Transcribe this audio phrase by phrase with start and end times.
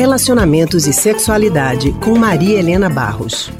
[0.00, 3.52] Relacionamentos e Sexualidade com Maria Helena Barros.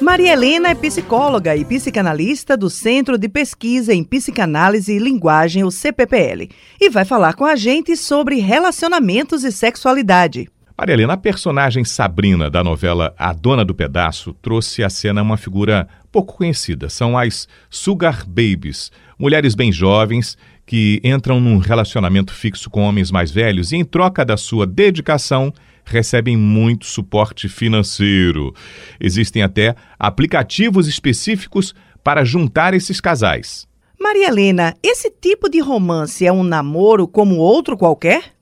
[0.00, 5.70] Maria Helena é psicóloga e psicanalista do Centro de Pesquisa em Psicanálise e Linguagem, o
[5.70, 6.48] CPPL,
[6.80, 10.48] e vai falar com a gente sobre relacionamentos e sexualidade.
[10.78, 15.36] Maria Helena, a personagem Sabrina da novela A Dona do Pedaço trouxe à cena uma
[15.36, 16.88] figura pouco conhecida.
[16.88, 23.30] São as Sugar Babies, mulheres bem jovens que entram num relacionamento fixo com homens mais
[23.30, 25.52] velhos e, em troca da sua dedicação,
[25.84, 28.54] recebem muito suporte financeiro.
[29.00, 33.68] Existem até aplicativos específicos para juntar esses casais.
[34.00, 38.32] Maria Helena, esse tipo de romance é um namoro como outro qualquer?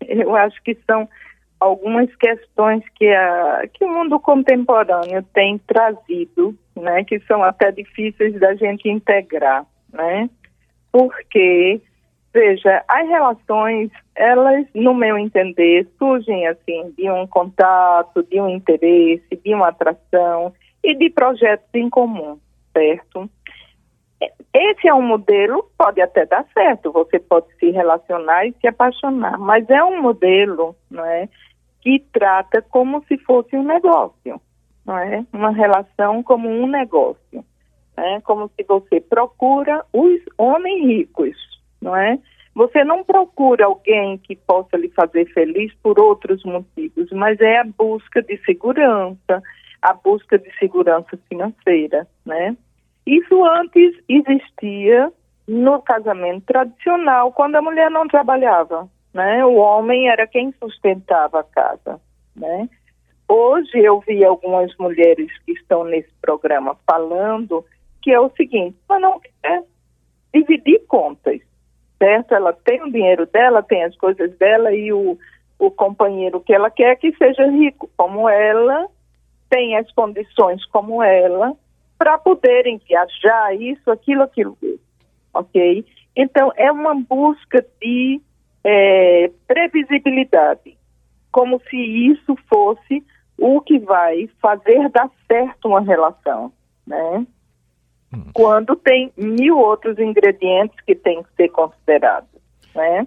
[0.00, 1.08] Eu acho que são
[1.60, 8.38] algumas questões que, a, que o mundo contemporâneo tem trazido, né, que são até difíceis
[8.38, 10.28] da gente integrar, né?
[10.92, 11.80] Porque
[12.34, 19.40] Veja, as relações, elas, no meu entender, surgem assim de um contato, de um interesse,
[19.44, 22.36] de uma atração e de projetos em comum,
[22.76, 23.30] certo?
[24.52, 29.38] Esse é um modelo, pode até dar certo, você pode se relacionar e se apaixonar,
[29.38, 31.28] mas é um modelo, não é,
[31.80, 34.40] que trata como se fosse um negócio,
[34.84, 35.24] não é?
[35.32, 37.44] Uma relação como um negócio,
[37.96, 38.20] né?
[38.22, 41.53] Como se você procura os homens ricos,
[41.84, 42.18] não é?
[42.54, 47.64] Você não procura alguém que possa lhe fazer feliz por outros motivos, mas é a
[47.64, 49.42] busca de segurança,
[49.82, 52.56] a busca de segurança financeira, né?
[53.06, 55.12] Isso antes existia
[55.46, 59.44] no casamento tradicional, quando a mulher não trabalhava, né?
[59.44, 62.00] O homem era quem sustentava a casa,
[62.34, 62.68] né?
[63.28, 67.64] Hoje eu vi algumas mulheres que estão nesse programa falando
[68.00, 69.64] que é o seguinte, mas não quer
[72.04, 72.34] certo?
[72.34, 75.18] Ela tem o dinheiro dela, tem as coisas dela e o,
[75.58, 78.86] o companheiro que ela quer que seja rico como ela,
[79.48, 81.54] tem as condições como ela,
[81.96, 84.58] para poderem viajar, isso, aquilo, aquilo,
[85.32, 85.84] ok?
[86.14, 88.20] Então, é uma busca de
[88.62, 90.76] é, previsibilidade,
[91.32, 93.02] como se isso fosse
[93.38, 96.52] o que vai fazer dar certo uma relação,
[96.86, 97.26] né?
[98.32, 102.28] Quando tem mil outros ingredientes que têm que ser considerados,
[102.74, 103.06] né?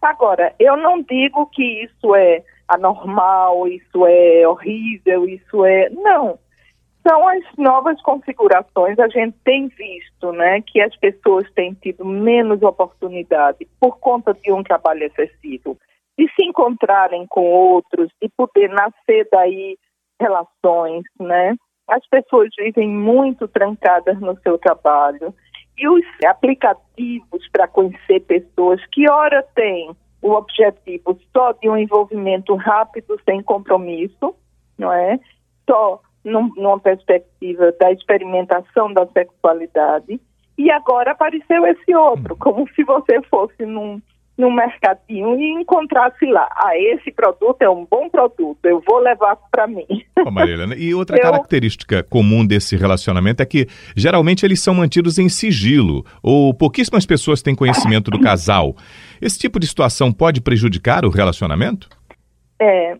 [0.00, 5.88] Agora, eu não digo que isso é anormal, isso é horrível, isso é...
[5.90, 6.38] Não,
[7.06, 8.98] são as novas configurações.
[8.98, 14.52] A gente tem visto né, que as pessoas têm tido menos oportunidade por conta de
[14.52, 15.76] um trabalho excessivo,
[16.18, 19.76] de se encontrarem com outros, de poder nascer daí
[20.20, 21.54] relações, né?
[21.88, 25.34] As pessoas vivem muito trancadas no seu trabalho.
[25.76, 29.90] E os aplicativos para conhecer pessoas que, ora, têm
[30.20, 34.34] o objetivo só de um envolvimento rápido, sem compromisso,
[34.78, 35.18] não é?
[35.68, 40.20] Só num, numa perspectiva da experimentação da sexualidade.
[40.56, 44.00] E agora apareceu esse outro, como se você fosse num
[44.36, 49.36] no mercadinho e encontrasse lá, ah, esse produto é um bom produto, eu vou levar
[49.50, 49.86] para mim.
[50.24, 51.22] Oh, Marilena, e outra eu...
[51.22, 57.42] característica comum desse relacionamento é que geralmente eles são mantidos em sigilo, ou pouquíssimas pessoas
[57.42, 58.74] têm conhecimento do casal.
[59.20, 61.88] Esse tipo de situação pode prejudicar o relacionamento?
[62.60, 62.96] É,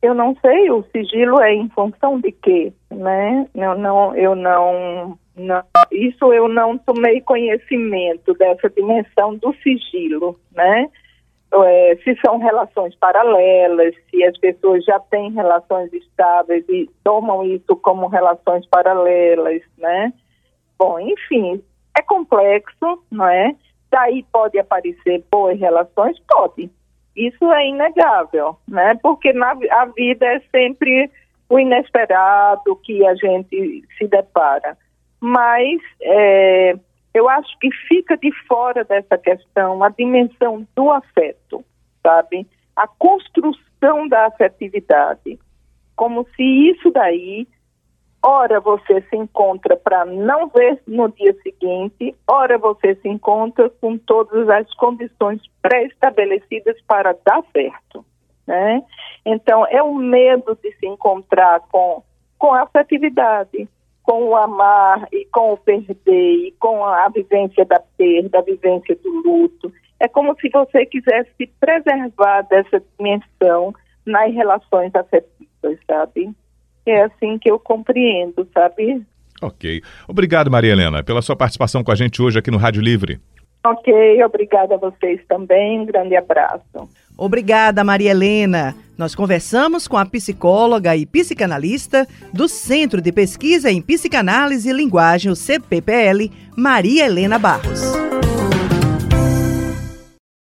[0.00, 3.46] eu não sei, o sigilo é em função de quê, né?
[3.54, 10.88] Eu não, eu não não, isso eu não tomei conhecimento dessa dimensão do sigilo, né?
[11.50, 17.74] É, se são relações paralelas, se as pessoas já têm relações estáveis e tomam isso
[17.76, 20.12] como relações paralelas, né?
[20.78, 21.62] Bom, enfim,
[21.96, 23.54] é complexo, não é?
[23.90, 26.18] Daí pode aparecer boas relações?
[26.28, 26.70] Pode.
[27.16, 28.94] Isso é inegável, né?
[29.02, 31.10] Porque na, a vida é sempre
[31.48, 34.76] o inesperado que a gente se depara
[35.20, 36.74] mas é,
[37.14, 41.64] eu acho que fica de fora dessa questão a dimensão do afeto,
[42.02, 42.46] sabe?
[42.76, 45.38] A construção da afetividade.
[45.96, 47.48] Como se isso daí,
[48.22, 53.98] ora você se encontra para não ver no dia seguinte, ora você se encontra com
[53.98, 58.04] todas as condições pré-estabelecidas para dar certo.
[58.46, 58.82] Né?
[59.26, 62.02] Então, é o medo de se encontrar com,
[62.38, 63.68] com a afetividade
[64.08, 68.96] com o amar e com o perder e com a vivência da perda, a vivência
[68.96, 69.70] do luto.
[70.00, 73.74] É como se você quisesse se preservar dessa dimensão
[74.06, 76.30] nas relações afetivas, sabe?
[76.86, 79.04] É assim que eu compreendo, sabe?
[79.42, 79.82] Ok.
[80.08, 83.20] Obrigado, Maria Helena, pela sua participação com a gente hoje aqui no Rádio Livre.
[83.62, 85.80] Ok, obrigada a vocês também.
[85.80, 86.88] Um grande abraço.
[87.18, 88.76] Obrigada, Maria Helena.
[88.96, 95.30] Nós conversamos com a psicóloga e psicanalista do Centro de Pesquisa em Psicanálise e Linguagem,
[95.30, 98.07] o CPPL, Maria Helena Barros.